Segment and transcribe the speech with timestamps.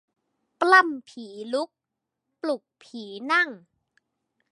[0.59, 1.69] ปล้ำผีลุก
[2.41, 3.49] ปลุกผีนั่ง